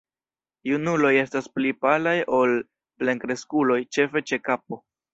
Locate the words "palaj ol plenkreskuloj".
1.87-3.81